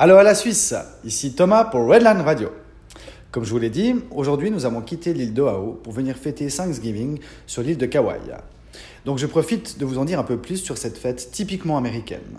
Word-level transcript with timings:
Allô 0.00 0.16
à 0.16 0.22
la 0.22 0.36
Suisse, 0.36 0.76
ici 1.02 1.32
Thomas 1.32 1.64
pour 1.64 1.88
Redline 1.88 2.20
Radio. 2.20 2.50
Comme 3.32 3.42
je 3.42 3.50
vous 3.50 3.58
l'ai 3.58 3.68
dit, 3.68 3.96
aujourd'hui 4.12 4.52
nous 4.52 4.64
avons 4.64 4.80
quitté 4.80 5.12
l'île 5.12 5.34
d'Oahu 5.34 5.74
pour 5.82 5.92
venir 5.92 6.16
fêter 6.16 6.46
Thanksgiving 6.46 7.18
sur 7.48 7.62
l'île 7.62 7.78
de 7.78 7.86
Kauai. 7.86 8.20
Donc 9.04 9.18
je 9.18 9.26
profite 9.26 9.76
de 9.80 9.84
vous 9.84 9.98
en 9.98 10.04
dire 10.04 10.20
un 10.20 10.22
peu 10.22 10.36
plus 10.36 10.58
sur 10.58 10.78
cette 10.78 10.96
fête 10.96 11.32
typiquement 11.32 11.76
américaine. 11.76 12.38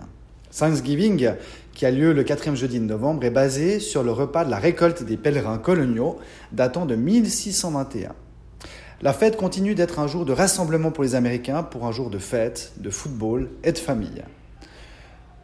Thanksgiving, 0.58 1.32
qui 1.74 1.84
a 1.84 1.90
lieu 1.90 2.14
le 2.14 2.24
quatrième 2.24 2.56
jeudi 2.56 2.80
de 2.80 2.86
novembre, 2.86 3.24
est 3.24 3.30
basé 3.30 3.78
sur 3.78 4.02
le 4.02 4.10
repas 4.10 4.46
de 4.46 4.50
la 4.50 4.58
récolte 4.58 5.02
des 5.02 5.18
pèlerins 5.18 5.58
coloniaux 5.58 6.16
datant 6.52 6.86
de 6.86 6.94
1621. 6.94 8.14
La 9.02 9.12
fête 9.12 9.36
continue 9.36 9.74
d'être 9.74 9.98
un 9.98 10.06
jour 10.06 10.24
de 10.24 10.32
rassemblement 10.32 10.92
pour 10.92 11.04
les 11.04 11.14
Américains, 11.14 11.62
pour 11.62 11.84
un 11.84 11.92
jour 11.92 12.08
de 12.08 12.16
fête, 12.16 12.72
de 12.78 12.88
football 12.88 13.50
et 13.64 13.72
de 13.72 13.78
famille. 13.78 14.24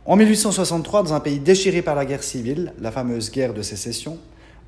En 0.09 0.15
1863, 0.15 1.03
dans 1.03 1.15
un 1.15 1.21
pays 1.21 1.41
déchiré 1.41 1.83
par 1.83 1.97
la 1.97 2.05
guerre 2.05 2.23
civile, 2.23 2.73
la 2.79 2.93
fameuse 2.93 3.33
guerre 3.33 3.53
de 3.53 3.63
sécession, 3.63 4.19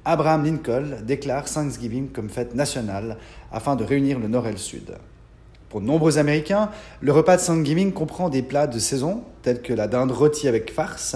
Abraham 0.05 0.45
Lincoln 0.45 0.97
déclare 1.05 1.45
Thanksgiving 1.45 2.09
comme 2.09 2.29
fête 2.29 2.57
nationale 2.57 3.19
afin 3.53 3.77
de 3.77 3.85
réunir 3.85 4.19
le 4.19 4.27
Nord 4.27 4.49
et 4.49 4.51
le 4.51 4.57
Sud. 4.57 4.97
Pour 5.69 5.81
de 5.81 5.87
nombreux 5.87 6.19
Américains, 6.19 6.71
le 7.01 7.13
repas 7.13 7.37
de 7.37 7.43
Thanksgiving 7.43 7.93
comprend 7.93 8.31
des 8.31 8.43
plats 8.43 8.67
de 8.67 8.81
saison 8.81 9.23
tels 9.43 9.63
que 9.63 9.73
la 9.73 9.87
dinde 9.87 10.11
rôtie 10.11 10.49
avec 10.49 10.73
farce, 10.73 11.15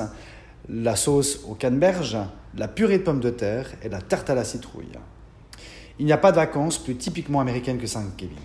la 0.68 0.94
sauce 0.94 1.40
au 1.48 1.54
canneberge, 1.54 2.16
la 2.56 2.68
purée 2.68 2.98
de 2.98 3.02
pommes 3.02 3.18
de 3.18 3.30
terre 3.30 3.72
et 3.82 3.88
la 3.88 4.00
tarte 4.00 4.30
à 4.30 4.36
la 4.36 4.44
citrouille. 4.44 4.92
Il 5.98 6.06
n'y 6.06 6.12
a 6.12 6.18
pas 6.18 6.30
de 6.30 6.36
vacances 6.36 6.78
plus 6.78 6.94
typiquement 6.94 7.40
américaines 7.40 7.78
que 7.78 7.92
Thanksgiving. 7.92 8.38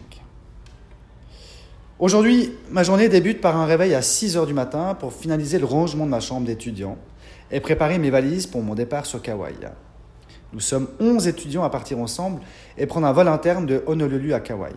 Aujourd'hui, 1.99 2.53
ma 2.69 2.83
journée 2.83 3.09
débute 3.09 3.41
par 3.41 3.57
un 3.57 3.65
réveil 3.65 3.95
à 3.95 4.03
6 4.03 4.37
heures 4.37 4.45
du 4.45 4.53
matin 4.53 4.93
pour 4.93 5.13
finaliser 5.13 5.57
le 5.57 5.65
rangement 5.65 6.05
de 6.05 6.11
ma 6.11 6.19
chambre 6.19 6.45
d'étudiant 6.45 6.95
et 7.49 7.59
préparer 7.59 7.97
mes 7.97 8.11
valises 8.11 8.45
pour 8.45 8.61
mon 8.61 8.75
départ 8.75 9.07
sur 9.07 9.19
Kauai. 9.19 9.55
Nous 10.53 10.59
sommes 10.59 10.89
11 10.99 11.27
étudiants 11.27 11.63
à 11.63 11.71
partir 11.71 11.97
ensemble 11.97 12.41
et 12.77 12.85
prendre 12.85 13.07
un 13.07 13.13
vol 13.13 13.27
interne 13.27 13.65
de 13.65 13.81
Honolulu 13.87 14.33
à 14.33 14.39
Kauai. 14.39 14.73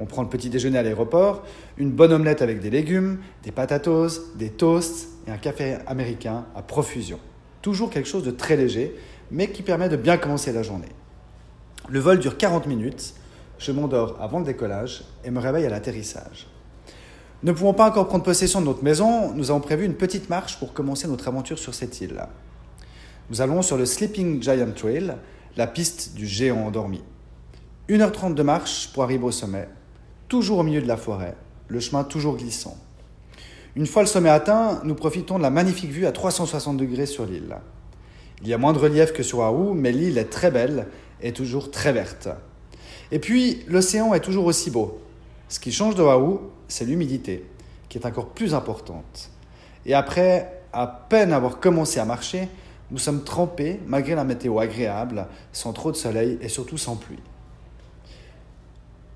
On 0.00 0.06
prend 0.06 0.22
le 0.24 0.28
petit 0.28 0.50
déjeuner 0.50 0.78
à 0.78 0.82
l'aéroport, 0.82 1.44
une 1.76 1.92
bonne 1.92 2.12
omelette 2.12 2.42
avec 2.42 2.58
des 2.58 2.70
légumes, 2.70 3.18
des 3.44 3.52
patatos, 3.52 4.34
des 4.34 4.50
toasts 4.50 5.08
et 5.28 5.30
un 5.30 5.38
café 5.38 5.76
américain 5.86 6.44
à 6.56 6.62
profusion. 6.62 7.20
Toujours 7.62 7.88
quelque 7.88 8.08
chose 8.08 8.24
de 8.24 8.32
très 8.32 8.56
léger, 8.56 8.96
mais 9.30 9.52
qui 9.52 9.62
permet 9.62 9.88
de 9.88 9.96
bien 9.96 10.16
commencer 10.16 10.52
la 10.52 10.64
journée. 10.64 10.88
Le 11.88 12.00
vol 12.00 12.18
dure 12.18 12.36
40 12.36 12.66
minutes, 12.66 13.14
je 13.58 13.72
m'endors 13.72 14.16
avant 14.20 14.38
le 14.38 14.44
décollage 14.44 15.04
et 15.24 15.30
me 15.30 15.40
réveille 15.40 15.66
à 15.66 15.70
l'atterrissage. 15.70 16.46
Ne 17.42 17.52
pouvant 17.52 17.74
pas 17.74 17.88
encore 17.88 18.08
prendre 18.08 18.24
possession 18.24 18.60
de 18.60 18.66
notre 18.66 18.82
maison, 18.82 19.32
nous 19.32 19.50
avons 19.50 19.60
prévu 19.60 19.84
une 19.84 19.94
petite 19.94 20.30
marche 20.30 20.58
pour 20.58 20.72
commencer 20.72 21.06
notre 21.06 21.28
aventure 21.28 21.58
sur 21.58 21.74
cette 21.74 22.00
île. 22.00 22.20
Nous 23.30 23.40
allons 23.40 23.62
sur 23.62 23.76
le 23.76 23.86
Sleeping 23.86 24.42
Giant 24.42 24.72
Trail, 24.74 25.14
la 25.56 25.66
piste 25.66 26.14
du 26.14 26.26
géant 26.26 26.66
endormi. 26.66 27.02
1h30 27.88 28.34
de 28.34 28.42
marche 28.42 28.92
pour 28.92 29.02
arriver 29.02 29.24
au 29.24 29.30
sommet, 29.30 29.68
toujours 30.28 30.58
au 30.58 30.62
milieu 30.62 30.82
de 30.82 30.88
la 30.88 30.96
forêt, 30.96 31.36
le 31.68 31.78
chemin 31.80 32.04
toujours 32.04 32.36
glissant. 32.36 32.76
Une 33.76 33.86
fois 33.86 34.02
le 34.02 34.08
sommet 34.08 34.30
atteint, 34.30 34.80
nous 34.84 34.94
profitons 34.94 35.36
de 35.36 35.42
la 35.42 35.50
magnifique 35.50 35.90
vue 35.90 36.06
à 36.06 36.12
360 36.12 36.78
degrés 36.78 37.06
sur 37.06 37.26
l'île. 37.26 37.56
Il 38.42 38.48
y 38.48 38.54
a 38.54 38.58
moins 38.58 38.72
de 38.72 38.78
relief 38.78 39.12
que 39.12 39.22
sur 39.22 39.40
Oahu, 39.40 39.74
mais 39.74 39.92
l'île 39.92 40.18
est 40.18 40.30
très 40.30 40.50
belle 40.50 40.88
et 41.20 41.32
toujours 41.32 41.70
très 41.70 41.92
verte. 41.92 42.28
Et 43.12 43.18
puis, 43.18 43.62
l'océan 43.68 44.14
est 44.14 44.20
toujours 44.20 44.46
aussi 44.46 44.70
beau. 44.70 45.00
Ce 45.48 45.60
qui 45.60 45.72
change 45.72 45.94
de 45.94 46.02
Oahu, 46.02 46.38
c'est 46.68 46.84
l'humidité, 46.84 47.44
qui 47.88 47.98
est 47.98 48.06
encore 48.06 48.28
plus 48.28 48.54
importante. 48.54 49.30
Et 49.84 49.94
après, 49.94 50.62
à 50.72 50.86
peine 50.86 51.32
avoir 51.32 51.60
commencé 51.60 52.00
à 52.00 52.04
marcher, 52.04 52.48
nous 52.90 52.98
sommes 52.98 53.24
trempés 53.24 53.80
malgré 53.86 54.14
la 54.14 54.24
météo 54.24 54.58
agréable, 54.58 55.26
sans 55.52 55.72
trop 55.72 55.90
de 55.92 55.96
soleil 55.96 56.38
et 56.40 56.48
surtout 56.48 56.78
sans 56.78 56.96
pluie. 56.96 57.18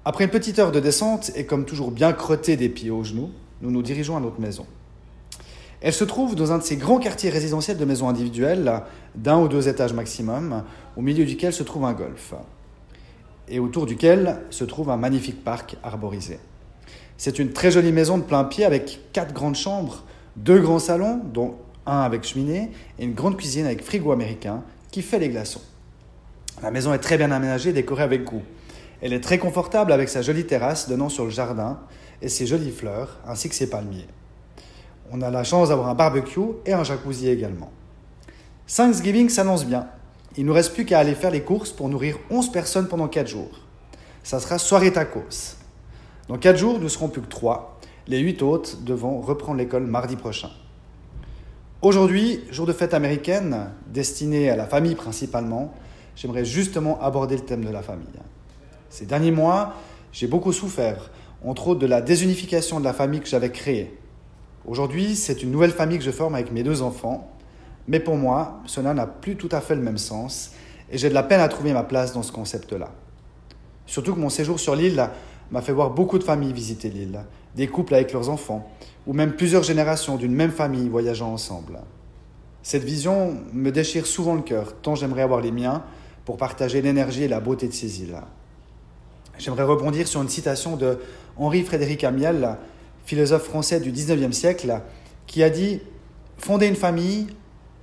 Après 0.04 0.25
une 0.25 0.30
petite 0.30 0.58
heure 0.58 0.72
de 0.72 0.81
descente 0.81 1.31
et 1.34 1.44
comme 1.44 1.66
toujours 1.66 1.91
bien 1.91 2.12
crotté 2.12 2.56
des 2.56 2.69
pieds 2.69 2.91
aux 2.91 3.04
genoux, 3.04 3.31
nous 3.60 3.70
nous 3.70 3.82
dirigeons 3.82 4.16
à 4.16 4.20
notre 4.20 4.41
maison. 4.41 4.66
Elle 5.82 5.93
se 5.93 6.04
trouve 6.04 6.34
dans 6.34 6.53
un 6.53 6.59
de 6.59 6.62
ces 6.62 6.76
grands 6.76 6.98
quartiers 6.98 7.31
résidentiels 7.31 7.76
de 7.76 7.84
maisons 7.84 8.09
individuelles, 8.09 8.82
d'un 9.14 9.38
ou 9.38 9.48
deux 9.48 9.69
étages 9.69 9.93
maximum, 9.93 10.64
au 10.97 11.03
milieu 11.03 11.25
duquel 11.25 11.53
se 11.53 11.62
trouve 11.62 11.84
un 11.84 11.93
golf, 11.93 12.34
et 13.50 13.59
autour 13.59 13.87
duquel 13.87 14.41
se 14.50 14.65
trouve 14.65 14.91
un 14.91 14.97
magnifique 14.97 15.44
parc 15.44 15.77
arborisé. 15.83 16.38
C'est 17.19 17.38
une 17.38 17.53
très 17.53 17.71
jolie 17.71 17.93
maison 17.93 18.16
de 18.16 18.22
plein 18.22 18.44
pied 18.44 18.65
avec 18.65 19.00
quatre 19.12 19.34
grandes 19.34 19.56
chambres, 19.56 20.05
deux 20.37 20.61
grands 20.61 20.78
salons, 20.78 21.21
dont 21.33 21.56
un 21.84 22.00
avec 22.00 22.25
cheminée, 22.25 22.71
et 22.99 23.05
une 23.05 23.15
grande 23.15 23.37
cuisine 23.37 23.66
avec 23.66 23.84
frigo 23.84 24.12
américain 24.12 24.62
qui 24.91 25.03
fait 25.03 25.19
les 25.19 25.28
glaçons. 25.28 25.61
La 26.62 26.71
maison 26.71 26.94
est 26.94 26.99
très 26.99 27.19
bien 27.19 27.31
aménagée, 27.31 27.72
décorée 27.72 28.03
avec 28.03 28.25
goût. 28.25 28.43
Elle 29.03 29.12
est 29.12 29.21
très 29.21 29.38
confortable 29.38 29.93
avec 29.93 30.09
sa 30.09 30.22
jolie 30.22 30.47
terrasse 30.47 30.88
donnant 30.88 31.09
sur 31.09 31.25
le 31.25 31.31
jardin 31.31 31.81
et 32.22 32.28
ses 32.28 32.47
jolies 32.47 32.71
fleurs, 32.71 33.19
ainsi 33.27 33.49
que 33.49 33.55
ses 33.55 33.69
palmiers. 33.69 34.06
On 35.11 35.22
a 35.22 35.31
la 35.31 35.43
chance 35.43 35.71
d'avoir 35.71 35.88
un 35.88 35.94
barbecue 35.94 36.41
et 36.67 36.72
un 36.72 36.84
jacuzzi 36.84 37.28
également. 37.28 37.71
Thanksgiving 38.67 39.28
s'annonce 39.28 39.67
bien. 39.67 39.88
Il 40.36 40.46
nous 40.46 40.52
reste 40.52 40.74
plus 40.74 40.84
qu'à 40.84 41.00
aller 41.00 41.14
faire 41.14 41.30
les 41.30 41.42
courses 41.42 41.72
pour 41.72 41.88
nourrir 41.88 42.16
11 42.30 42.52
personnes 42.52 42.88
pendant 42.88 43.08
4 43.08 43.26
jours. 43.26 43.50
Ça 44.22 44.38
sera 44.38 44.58
soirée 44.58 44.92
tacos. 44.92 45.56
Dans 46.28 46.38
4 46.38 46.56
jours, 46.56 46.78
nous 46.78 46.88
serons 46.88 47.08
plus 47.08 47.20
que 47.20 47.28
3. 47.28 47.80
Les 48.06 48.18
8 48.18 48.42
autres 48.42 48.76
devront 48.82 49.20
reprendre 49.20 49.58
l'école 49.58 49.86
mardi 49.86 50.16
prochain. 50.16 50.50
Aujourd'hui, 51.82 52.44
jour 52.50 52.66
de 52.66 52.72
fête 52.72 52.94
américaine, 52.94 53.72
destinée 53.86 54.50
à 54.50 54.56
la 54.56 54.66
famille 54.66 54.94
principalement, 54.94 55.72
j'aimerais 56.14 56.44
justement 56.44 57.00
aborder 57.00 57.36
le 57.36 57.44
thème 57.44 57.64
de 57.64 57.70
la 57.70 57.82
famille. 57.82 58.06
Ces 58.90 59.06
derniers 59.06 59.30
mois, 59.30 59.74
j'ai 60.12 60.26
beaucoup 60.26 60.52
souffert, 60.52 61.10
entre 61.44 61.69
autres 61.69 61.80
de 61.80 61.86
la 61.86 62.02
désunification 62.02 62.80
de 62.80 62.84
la 62.84 62.92
famille 62.92 63.20
que 63.20 63.28
j'avais 63.28 63.50
créée. 63.50 63.98
Aujourd'hui, 64.66 65.16
c'est 65.16 65.42
une 65.42 65.50
nouvelle 65.50 65.70
famille 65.70 65.98
que 65.98 66.04
je 66.04 66.10
forme 66.10 66.34
avec 66.34 66.52
mes 66.52 66.62
deux 66.62 66.82
enfants, 66.82 67.30
mais 67.88 68.00
pour 68.00 68.16
moi, 68.16 68.60
cela 68.66 68.94
n'a 68.94 69.06
plus 69.06 69.36
tout 69.36 69.48
à 69.52 69.60
fait 69.60 69.74
le 69.74 69.82
même 69.82 69.98
sens 69.98 70.52
et 70.91 70.98
j'ai 70.98 71.08
de 71.08 71.14
la 71.14 71.22
peine 71.22 71.41
à 71.41 71.48
trouver 71.48 71.72
ma 71.72 71.82
place 71.82 72.12
dans 72.12 72.22
ce 72.22 72.32
concept-là. 72.32 72.91
Surtout 73.86 74.14
que 74.14 74.20
mon 74.20 74.28
séjour 74.28 74.60
sur 74.60 74.76
l'île 74.76 75.08
m'a 75.50 75.62
fait 75.62 75.72
voir 75.72 75.90
beaucoup 75.90 76.19
de 76.19 76.24
familles 76.24 76.52
visiter 76.52 76.90
l'île, 76.90 77.24
des 77.56 77.66
couples 77.66 77.94
avec 77.94 78.12
leurs 78.12 78.28
enfants, 78.28 78.70
ou 79.06 79.12
même 79.12 79.34
plusieurs 79.34 79.62
générations 79.62 80.16
d'une 80.16 80.34
même 80.34 80.52
famille 80.52 80.88
voyageant 80.88 81.32
ensemble. 81.32 81.80
Cette 82.62 82.84
vision 82.84 83.36
me 83.52 83.70
déchire 83.70 84.06
souvent 84.06 84.34
le 84.34 84.42
cœur, 84.42 84.74
tant 84.82 84.94
j'aimerais 84.94 85.22
avoir 85.22 85.40
les 85.40 85.50
miens 85.50 85.82
pour 86.24 86.36
partager 86.36 86.82
l'énergie 86.82 87.24
et 87.24 87.28
la 87.28 87.40
beauté 87.40 87.66
de 87.66 87.72
ces 87.72 88.02
îles. 88.02 88.20
J'aimerais 89.38 89.64
rebondir 89.64 90.06
sur 90.06 90.20
une 90.20 90.28
citation 90.28 90.76
de 90.76 90.98
Henri 91.36 91.62
Frédéric 91.62 92.04
Amiel, 92.04 92.58
philosophe 93.06 93.44
français 93.44 93.80
du 93.80 93.90
19e 93.90 94.32
siècle, 94.32 94.82
qui 95.26 95.42
a 95.42 95.48
dit 95.48 95.80
Fonder 96.36 96.66
une 96.66 96.76
famille, 96.76 97.28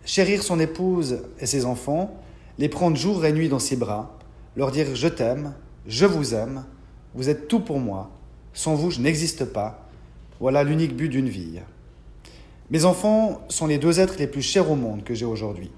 chérir 0.08 0.42
son 0.42 0.60
épouse 0.60 1.20
et 1.40 1.46
ses 1.46 1.66
enfants, 1.66 2.16
les 2.58 2.70
prendre 2.70 2.96
jour 2.96 3.26
et 3.26 3.34
nuit 3.34 3.50
dans 3.50 3.60
ses 3.60 3.76
bras, 3.76 4.18
leur 4.56 4.72
dire 4.72 4.96
je 4.96 5.08
t'aime, 5.08 5.54
je 5.86 6.06
vous 6.06 6.34
aime, 6.34 6.64
vous 7.14 7.30
êtes 7.30 7.48
tout 7.48 7.60
pour 7.60 7.80
moi, 7.80 8.10
sans 8.54 8.74
vous 8.74 8.90
je 8.90 9.02
n'existe 9.02 9.46
pas, 9.46 9.86
voilà 10.40 10.64
l'unique 10.64 10.96
but 10.96 11.10
d'une 11.10 11.28
vie. 11.28 11.60
Mes 12.72 12.86
enfants 12.86 13.42
sont 13.50 13.68
les 13.68 13.78
deux 13.78 14.00
êtres 14.00 14.16
les 14.18 14.28
plus 14.28 14.42
chers 14.42 14.72
au 14.72 14.76
monde 14.76 15.04
que 15.04 15.14
j'ai 15.14 15.26
aujourd'hui. 15.26 15.72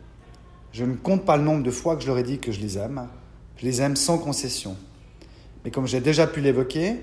Je 0.74 0.86
ne 0.86 0.96
compte 0.96 1.26
pas 1.26 1.36
le 1.36 1.44
nombre 1.44 1.64
de 1.64 1.72
fois 1.72 1.96
que 1.96 2.04
je 2.04 2.08
leur 2.08 2.20
ai 2.20 2.24
dit 2.24 2.38
que 2.38 2.52
je 2.52 2.62
les 2.62 2.78
aime, 2.78 3.08
je 3.58 3.66
les 3.66 3.82
aime 3.82 3.96
sans 3.96 4.20
concession. 4.20 4.78
Mais 5.66 5.72
comme 5.72 5.88
j'ai 5.88 6.02
déjà 6.02 6.28
pu 6.28 6.40
l'évoquer, 6.40 6.98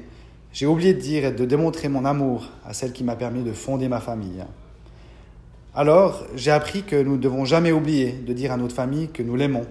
j'ai 0.52 0.66
oublié 0.66 0.94
de 0.94 1.00
dire 1.00 1.24
et 1.24 1.32
de 1.32 1.44
démontrer 1.44 1.88
mon 1.88 2.04
amour 2.04 2.46
à 2.64 2.72
celle 2.72 2.92
qui 2.92 3.02
m'a 3.02 3.16
permis 3.16 3.42
de 3.42 3.52
fonder 3.52 3.88
ma 3.88 4.00
famille. 4.00 4.44
Alors, 5.78 6.24
j'ai 6.34 6.50
appris 6.50 6.84
que 6.84 6.96
nous 6.96 7.16
ne 7.16 7.20
devons 7.20 7.44
jamais 7.44 7.70
oublier 7.70 8.12
de 8.12 8.32
dire 8.32 8.50
à 8.50 8.56
notre 8.56 8.74
famille 8.74 9.08
que 9.08 9.22
nous 9.22 9.36
l'aimons, 9.36 9.66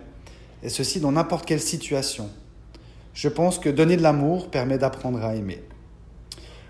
et 0.62 0.69
ceci 0.69 1.00
dans 1.00 1.12
n'importe 1.12 1.48
quelle 1.48 1.60
situation. 1.60 2.30
Je 3.16 3.28
pense 3.28 3.57
que 3.57 3.69
donner 3.69 3.98
de 3.98 4.04
l'amour 4.04 4.52
permet 4.52 4.78
d'apprendre 4.78 5.24
à 5.24 5.34
aimer. 5.34 5.63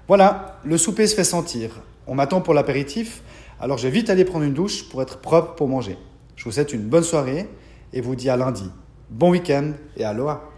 Voilà, 0.07 0.61
le 0.63 0.77
souper 0.77 1.05
se 1.05 1.15
fait 1.15 1.25
sentir. 1.25 1.81
On 2.07 2.15
m'attend 2.15 2.39
pour 2.39 2.53
l'apéritif, 2.53 3.23
alors 3.59 3.77
je 3.77 3.89
vais 3.89 3.93
vite 3.93 4.09
aller 4.09 4.23
prendre 4.23 4.45
une 4.45 4.53
douche 4.53 4.87
pour 4.87 5.01
être 5.01 5.17
propre 5.17 5.55
pour 5.55 5.67
manger. 5.67 5.97
Je 6.38 6.45
vous 6.45 6.53
souhaite 6.53 6.71
une 6.71 6.88
bonne 6.88 7.03
soirée 7.03 7.49
et 7.91 7.99
vous 7.99 8.15
dis 8.15 8.29
à 8.29 8.38
lundi. 8.38 8.71
Bon 9.09 9.31
week-end 9.31 9.73
et 9.97 10.05
aloha 10.05 10.49